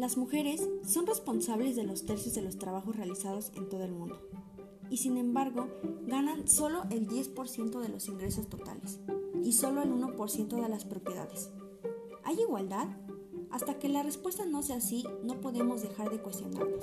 Las 0.00 0.16
mujeres 0.16 0.66
son 0.82 1.06
responsables 1.06 1.76
de 1.76 1.84
los 1.84 2.06
tercios 2.06 2.34
de 2.34 2.40
los 2.40 2.56
trabajos 2.56 2.96
realizados 2.96 3.52
en 3.54 3.68
todo 3.68 3.84
el 3.84 3.92
mundo 3.92 4.18
y 4.88 4.96
sin 4.96 5.18
embargo 5.18 5.68
ganan 6.06 6.48
solo 6.48 6.84
el 6.88 7.06
10% 7.06 7.78
de 7.80 7.88
los 7.90 8.08
ingresos 8.08 8.48
totales 8.48 8.98
y 9.44 9.52
solo 9.52 9.82
el 9.82 9.92
1% 9.92 10.48
de 10.58 10.68
las 10.70 10.86
propiedades. 10.86 11.50
¿Hay 12.24 12.40
igualdad? 12.40 12.88
Hasta 13.50 13.78
que 13.78 13.90
la 13.90 14.02
respuesta 14.02 14.46
no 14.46 14.62
sea 14.62 14.76
así, 14.76 15.04
no 15.22 15.42
podemos 15.42 15.82
dejar 15.82 16.10
de 16.10 16.22
cuestionarnos. 16.22 16.82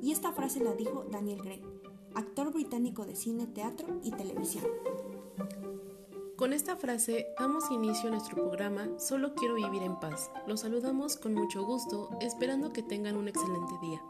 Y 0.00 0.12
esta 0.12 0.30
frase 0.30 0.62
la 0.62 0.74
dijo 0.74 1.06
Daniel 1.10 1.42
Gray, 1.42 1.60
actor 2.14 2.52
británico 2.52 3.04
de 3.04 3.16
cine, 3.16 3.48
teatro 3.48 4.00
y 4.04 4.12
televisión. 4.12 4.64
Con 6.36 6.52
esta 6.52 6.74
frase 6.74 7.28
damos 7.38 7.70
inicio 7.70 8.08
a 8.08 8.12
nuestro 8.12 8.34
programa 8.34 8.88
Solo 8.98 9.36
quiero 9.36 9.54
vivir 9.54 9.84
en 9.84 10.00
paz. 10.00 10.32
Los 10.48 10.60
saludamos 10.60 11.16
con 11.16 11.32
mucho 11.32 11.64
gusto, 11.64 12.10
esperando 12.20 12.72
que 12.72 12.82
tengan 12.82 13.16
un 13.16 13.28
excelente 13.28 13.72
día. 13.80 14.02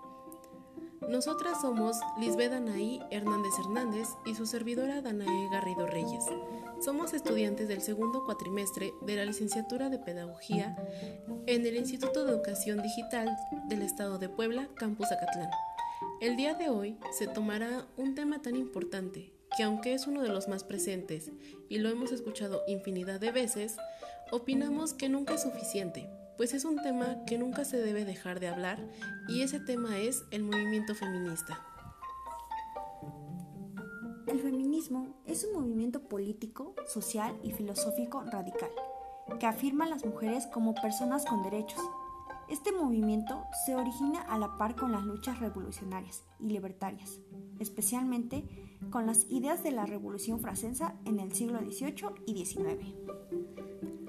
Nosotras 1.07 1.61
somos 1.61 1.99
Lisbeth 2.19 2.55
Anaí 2.55 3.03
Hernández 3.11 3.53
Hernández 3.59 4.09
y 4.25 4.35
su 4.35 4.47
servidora 4.47 5.03
Danae 5.03 5.51
Garrido 5.53 5.87
Reyes. 5.87 6.25
Somos 6.81 7.13
estudiantes 7.13 7.69
del 7.69 7.83
segundo 7.83 8.25
cuatrimestre 8.25 8.95
de 9.03 9.17
la 9.17 9.27
licenciatura 9.27 9.91
de 9.91 9.99
Pedagogía 9.99 10.77
en 11.47 11.67
el 11.67 11.77
Instituto 11.77 12.25
de 12.25 12.33
Educación 12.33 12.83
Digital 12.83 13.37
del 13.69 13.83
Estado 13.83 14.19
de 14.19 14.31
Puebla, 14.31 14.71
Campus 14.77 15.13
Acatlán. 15.13 15.51
El 16.23 16.37
día 16.37 16.55
de 16.55 16.71
hoy 16.71 16.99
se 17.13 17.27
tomará 17.27 17.87
un 17.99 18.15
tema 18.15 18.41
tan 18.41 18.57
importante 18.57 19.34
que 19.57 19.63
aunque 19.63 19.95
es 19.95 20.07
uno 20.07 20.23
de 20.23 20.29
los 20.29 20.49
más 20.49 20.65
presentes 20.65 21.31
y 21.69 21.79
lo 21.79 21.89
hemos 21.89 22.13
escuchado 22.13 22.63
infinidad 22.67 23.21
de 23.21 23.31
veces, 23.31 23.77
opinamos 24.31 24.95
que 24.95 25.09
nunca 25.09 25.35
es 25.35 25.43
suficiente 25.43 26.09
pues 26.37 26.53
es 26.55 26.65
un 26.65 26.83
tema 26.83 27.25
que 27.27 27.39
nunca 27.39 27.65
se 27.65 27.79
debe 27.79 28.05
dejar 28.05 28.41
de 28.41 28.49
hablar 28.49 28.79
y 29.29 29.43
ese 29.43 29.61
tema 29.61 29.99
es 29.99 30.25
el 30.31 30.43
movimiento 30.43 30.95
feminista. 30.95 31.65
El 34.27 34.41
feminismo 34.41 35.15
es 35.27 35.45
un 35.45 35.61
movimiento 35.61 36.03
político, 36.09 36.75
social 36.89 37.39
y 37.43 37.53
filosófico 37.53 38.25
radical 38.25 38.71
que 39.39 39.47
afirma 39.47 39.85
a 39.85 39.89
las 39.89 40.05
mujeres 40.05 40.47
como 40.49 40.75
personas 40.75 41.25
con 41.25 41.43
derechos. 41.43 41.81
Este 42.49 42.73
movimiento 42.73 43.45
se 43.65 43.75
origina 43.75 44.21
a 44.21 44.39
la 44.39 44.59
par 44.59 44.77
con 44.77 44.93
las 44.93 45.05
luchas 45.05 45.39
revolucionarias 45.41 46.25
y 46.41 46.49
libertarias, 46.49 47.21
especialmente 47.59 48.45
con 48.91 49.07
las 49.07 49.27
ideas 49.31 49.63
de 49.63 49.71
la 49.71 49.87
Revolución 49.87 50.41
Francesa 50.41 50.95
en 51.05 51.21
el 51.21 51.33
siglo 51.33 51.59
XVIII 51.59 52.11
y 52.27 52.45
XIX. 52.45 52.95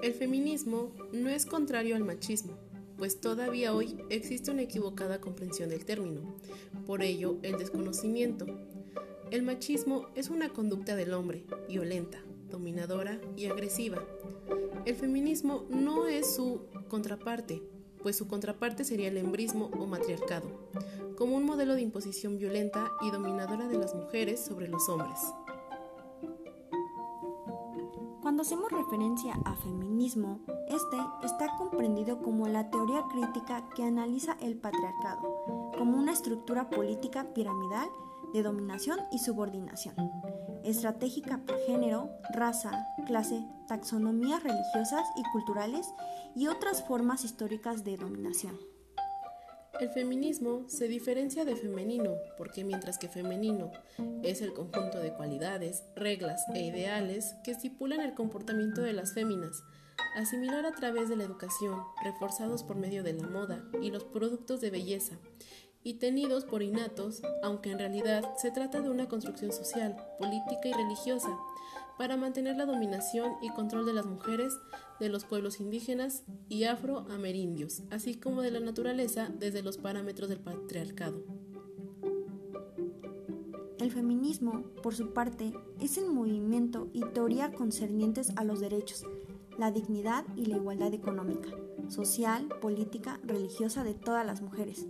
El 0.02 0.14
feminismo 0.14 0.92
no 1.12 1.28
es 1.28 1.46
contrario 1.46 1.96
al 1.96 2.04
machismo, 2.04 2.54
pues 2.96 3.20
todavía 3.20 3.74
hoy 3.74 3.98
existe 4.10 4.50
una 4.50 4.62
equivocada 4.62 5.20
comprensión 5.20 5.68
del 5.68 5.84
término, 5.84 6.36
por 6.86 7.02
ello 7.02 7.38
el 7.42 7.58
desconocimiento. 7.58 8.46
El 9.30 9.42
machismo 9.42 10.06
es 10.14 10.30
una 10.30 10.50
conducta 10.50 10.96
del 10.96 11.12
hombre, 11.12 11.44
violenta, 11.68 12.18
dominadora 12.50 13.20
y 13.36 13.46
agresiva. 13.46 14.02
El 14.84 14.94
feminismo 14.94 15.64
no 15.68 16.06
es 16.06 16.36
su 16.36 16.60
contraparte, 16.88 17.62
pues 18.06 18.18
su 18.18 18.28
contraparte 18.28 18.84
sería 18.84 19.08
el 19.08 19.16
embrismo 19.16 19.68
o 19.80 19.84
matriarcado, 19.84 20.46
como 21.18 21.36
un 21.36 21.44
modelo 21.44 21.74
de 21.74 21.82
imposición 21.82 22.38
violenta 22.38 22.92
y 23.02 23.10
dominadora 23.10 23.66
de 23.66 23.78
las 23.78 23.96
mujeres 23.96 24.44
sobre 24.44 24.68
los 24.68 24.88
hombres. 24.88 25.18
Cuando 28.22 28.42
hacemos 28.42 28.70
referencia 28.70 29.34
a 29.44 29.56
feminismo, 29.56 30.38
este 30.68 30.96
está 31.24 31.56
comprendido 31.58 32.22
como 32.22 32.46
la 32.46 32.70
teoría 32.70 33.02
crítica 33.10 33.68
que 33.74 33.82
analiza 33.82 34.36
el 34.40 34.56
patriarcado 34.56 35.72
como 35.76 35.98
una 35.98 36.12
estructura 36.12 36.70
política 36.70 37.34
piramidal 37.34 37.88
de 38.36 38.42
dominación 38.42 38.98
y 39.10 39.18
subordinación, 39.18 39.94
estratégica 40.62 41.38
por 41.38 41.58
género, 41.60 42.10
raza, 42.34 42.86
clase, 43.06 43.42
taxonomías 43.66 44.42
religiosas 44.42 45.06
y 45.16 45.22
culturales 45.32 45.86
y 46.34 46.48
otras 46.48 46.82
formas 46.86 47.24
históricas 47.24 47.82
de 47.82 47.96
dominación. 47.96 48.58
El 49.80 49.88
feminismo 49.88 50.68
se 50.68 50.86
diferencia 50.86 51.46
de 51.46 51.56
femenino 51.56 52.12
porque 52.36 52.62
mientras 52.62 52.98
que 52.98 53.08
femenino 53.08 53.70
es 54.22 54.42
el 54.42 54.52
conjunto 54.52 55.00
de 55.00 55.14
cualidades, 55.14 55.84
reglas 55.94 56.44
e 56.54 56.60
ideales 56.60 57.36
que 57.42 57.52
estipulan 57.52 58.00
el 58.00 58.12
comportamiento 58.12 58.82
de 58.82 58.92
las 58.92 59.14
féminas, 59.14 59.62
asimilar 60.14 60.66
a 60.66 60.72
través 60.72 61.08
de 61.08 61.16
la 61.16 61.24
educación, 61.24 61.80
reforzados 62.04 62.62
por 62.62 62.76
medio 62.76 63.02
de 63.02 63.14
la 63.14 63.28
moda 63.28 63.64
y 63.80 63.90
los 63.90 64.04
productos 64.04 64.60
de 64.60 64.70
belleza, 64.70 65.18
y 65.86 65.94
tenidos 65.94 66.44
por 66.44 66.64
innatos, 66.64 67.22
aunque 67.44 67.70
en 67.70 67.78
realidad 67.78 68.24
se 68.36 68.50
trata 68.50 68.80
de 68.80 68.90
una 68.90 69.06
construcción 69.06 69.52
social, 69.52 69.96
política 70.18 70.66
y 70.68 70.72
religiosa, 70.72 71.38
para 71.96 72.16
mantener 72.16 72.56
la 72.56 72.66
dominación 72.66 73.34
y 73.40 73.50
control 73.50 73.86
de 73.86 73.92
las 73.92 74.04
mujeres, 74.04 74.52
de 74.98 75.08
los 75.08 75.24
pueblos 75.24 75.60
indígenas 75.60 76.24
y 76.48 76.64
afroamerindios, 76.64 77.84
así 77.92 78.16
como 78.16 78.42
de 78.42 78.50
la 78.50 78.58
naturaleza 78.58 79.30
desde 79.38 79.62
los 79.62 79.78
parámetros 79.78 80.28
del 80.28 80.40
patriarcado. 80.40 81.22
El 83.78 83.92
feminismo, 83.92 84.64
por 84.82 84.96
su 84.96 85.12
parte, 85.12 85.52
es 85.80 85.98
el 85.98 86.10
movimiento 86.10 86.88
y 86.94 87.04
teoría 87.14 87.52
concernientes 87.52 88.32
a 88.34 88.42
los 88.42 88.58
derechos, 88.58 89.04
la 89.56 89.70
dignidad 89.70 90.24
y 90.34 90.46
la 90.46 90.56
igualdad 90.56 90.92
económica, 90.94 91.50
social, 91.86 92.48
política, 92.60 93.20
religiosa 93.22 93.84
de 93.84 93.94
todas 93.94 94.26
las 94.26 94.42
mujeres. 94.42 94.88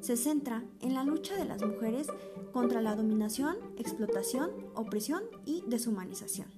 Se 0.00 0.16
centra 0.16 0.64
en 0.80 0.94
la 0.94 1.04
lucha 1.04 1.36
de 1.36 1.44
las 1.44 1.62
mujeres 1.62 2.08
contra 2.52 2.80
la 2.80 2.94
dominación, 2.94 3.56
explotación, 3.76 4.50
opresión 4.74 5.22
y 5.44 5.64
deshumanización. 5.66 6.48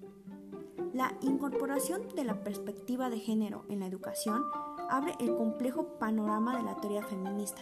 La 0.93 1.17
incorporación 1.21 2.03
de 2.15 2.25
la 2.25 2.43
perspectiva 2.43 3.11
de 3.11 3.19
género 3.19 3.65
en 3.69 3.81
la 3.81 3.87
educación 3.87 4.43
abre 4.89 5.15
el 5.21 5.35
complejo 5.35 5.99
panorama 5.99 6.57
de 6.57 6.63
la 6.63 6.77
teoría 6.77 7.03
feminista. 7.03 7.61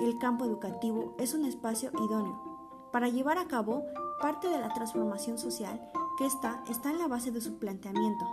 El 0.00 0.18
campo 0.18 0.44
educativo 0.44 1.14
es 1.18 1.34
un 1.34 1.44
espacio 1.44 1.90
idóneo 1.92 2.88
para 2.92 3.08
llevar 3.08 3.38
a 3.38 3.48
cabo 3.48 3.84
parte 4.20 4.48
de 4.48 4.58
la 4.58 4.72
transformación 4.72 5.36
social 5.36 5.80
que 6.16 6.26
está, 6.26 6.62
en 6.84 6.98
la 6.98 7.08
base 7.08 7.32
de 7.32 7.40
su 7.40 7.58
planteamiento. 7.58 8.24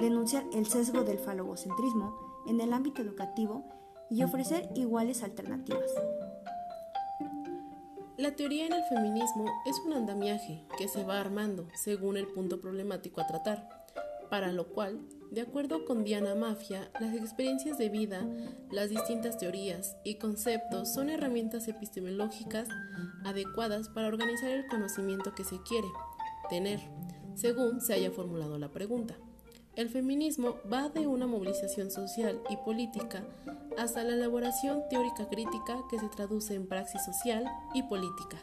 Denunciar 0.00 0.44
el 0.52 0.66
sesgo 0.66 1.04
del 1.04 1.18
falogocentrismo 1.18 2.42
en 2.46 2.60
el 2.60 2.72
ámbito 2.72 3.02
educativo 3.02 3.64
y 4.10 4.22
ofrecer 4.22 4.68
iguales 4.74 5.22
alternativas. 5.22 5.90
La 8.16 8.36
teoría 8.36 8.66
en 8.66 8.72
el 8.72 8.84
feminismo 8.84 9.46
es 9.66 9.76
un 9.84 9.92
andamiaje 9.92 10.64
que 10.78 10.86
se 10.86 11.02
va 11.02 11.20
armando 11.20 11.66
según 11.74 12.16
el 12.16 12.28
punto 12.28 12.60
problemático 12.60 13.20
a 13.20 13.26
tratar, 13.26 13.68
para 14.30 14.52
lo 14.52 14.68
cual, 14.68 15.00
de 15.32 15.40
acuerdo 15.40 15.84
con 15.84 16.04
Diana 16.04 16.34
Mafia, 16.36 16.90
las 17.00 17.14
experiencias 17.14 17.76
de 17.76 17.88
vida, 17.88 18.24
las 18.70 18.88
distintas 18.88 19.36
teorías 19.36 19.96
y 20.04 20.16
conceptos 20.16 20.94
son 20.94 21.10
herramientas 21.10 21.66
epistemológicas 21.66 22.68
adecuadas 23.24 23.88
para 23.88 24.08
organizar 24.08 24.50
el 24.50 24.66
conocimiento 24.68 25.34
que 25.34 25.44
se 25.44 25.60
quiere 25.62 25.88
tener, 26.48 26.80
según 27.34 27.80
se 27.80 27.94
haya 27.94 28.12
formulado 28.12 28.58
la 28.58 28.70
pregunta. 28.70 29.16
El 29.76 29.88
feminismo 29.88 30.54
va 30.72 30.88
de 30.88 31.08
una 31.08 31.26
movilización 31.26 31.90
social 31.90 32.40
y 32.48 32.56
política 32.58 33.26
hasta 33.76 34.04
la 34.04 34.14
elaboración 34.14 34.82
teórica 34.88 35.28
crítica 35.28 35.82
que 35.90 35.98
se 35.98 36.08
traduce 36.08 36.54
en 36.54 36.68
praxis 36.68 37.04
social 37.04 37.44
y 37.74 37.82
política. 37.82 38.40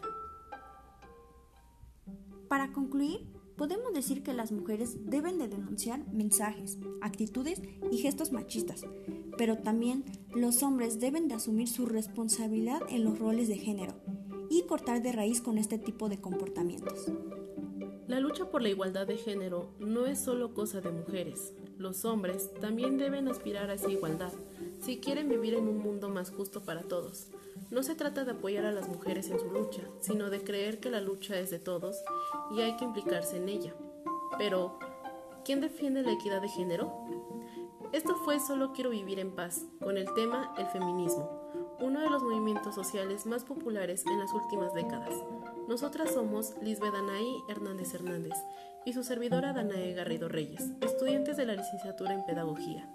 Para 2.49 2.73
concluir, 2.73 3.25
podemos 3.55 3.93
decir 3.93 4.23
que 4.23 4.33
las 4.33 4.51
mujeres 4.51 4.97
deben 5.05 5.37
de 5.37 5.47
denunciar 5.47 6.05
mensajes, 6.11 6.77
actitudes 6.99 7.61
y 7.89 7.99
gestos 7.99 8.33
machistas, 8.33 8.83
pero 9.37 9.57
también 9.57 10.03
los 10.35 10.63
hombres 10.63 10.99
deben 10.99 11.29
de 11.29 11.35
asumir 11.35 11.69
su 11.69 11.85
responsabilidad 11.85 12.81
en 12.89 13.05
los 13.05 13.19
roles 13.19 13.47
de 13.47 13.57
género 13.57 13.93
y 14.49 14.63
cortar 14.63 15.01
de 15.01 15.13
raíz 15.13 15.39
con 15.39 15.57
este 15.57 15.77
tipo 15.77 16.09
de 16.09 16.19
comportamientos. 16.19 17.09
La 18.11 18.19
lucha 18.19 18.43
por 18.51 18.61
la 18.61 18.67
igualdad 18.67 19.07
de 19.07 19.15
género 19.15 19.69
no 19.79 20.05
es 20.05 20.19
solo 20.19 20.53
cosa 20.53 20.81
de 20.81 20.91
mujeres. 20.91 21.53
Los 21.77 22.03
hombres 22.03 22.53
también 22.59 22.97
deben 22.97 23.29
aspirar 23.29 23.69
a 23.69 23.75
esa 23.75 23.89
igualdad 23.89 24.33
si 24.81 24.99
quieren 24.99 25.29
vivir 25.29 25.53
en 25.53 25.69
un 25.69 25.77
mundo 25.77 26.09
más 26.09 26.29
justo 26.29 26.61
para 26.65 26.81
todos. 26.81 27.27
No 27.69 27.83
se 27.83 27.95
trata 27.95 28.25
de 28.25 28.31
apoyar 28.31 28.65
a 28.65 28.73
las 28.73 28.89
mujeres 28.89 29.29
en 29.29 29.39
su 29.39 29.49
lucha, 29.49 29.83
sino 30.01 30.29
de 30.29 30.43
creer 30.43 30.81
que 30.81 30.89
la 30.89 30.99
lucha 30.99 31.39
es 31.39 31.51
de 31.51 31.59
todos 31.59 31.95
y 32.53 32.59
hay 32.59 32.75
que 32.75 32.83
implicarse 32.83 33.37
en 33.37 33.47
ella. 33.47 33.73
Pero, 34.37 34.77
¿quién 35.45 35.61
defiende 35.61 36.03
la 36.03 36.11
equidad 36.11 36.41
de 36.41 36.49
género? 36.49 36.93
Esto 37.93 38.17
fue 38.17 38.41
Solo 38.41 38.73
quiero 38.73 38.89
vivir 38.89 39.19
en 39.19 39.31
paz, 39.31 39.67
con 39.81 39.97
el 39.97 40.13
tema 40.15 40.53
el 40.57 40.65
feminismo 40.65 41.40
uno 41.81 41.99
de 41.99 42.09
los 42.09 42.23
movimientos 42.23 42.75
sociales 42.75 43.25
más 43.25 43.43
populares 43.43 44.05
en 44.05 44.19
las 44.19 44.31
últimas 44.33 44.73
décadas. 44.73 45.13
Nosotras 45.67 46.11
somos 46.11 46.55
Lisbeth 46.61 46.93
Anaí 46.93 47.43
Hernández 47.49 47.93
Hernández 47.93 48.37
y 48.85 48.93
su 48.93 49.03
servidora 49.03 49.53
Danae 49.53 49.93
Garrido 49.93 50.27
Reyes, 50.29 50.71
estudiantes 50.81 51.37
de 51.37 51.45
la 51.45 51.55
licenciatura 51.55 52.13
en 52.13 52.25
Pedagogía. 52.25 52.87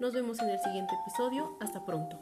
Nos 0.00 0.12
vemos 0.12 0.38
en 0.40 0.50
el 0.50 0.58
siguiente 0.60 0.94
episodio. 1.02 1.56
Hasta 1.60 1.84
pronto. 1.84 2.20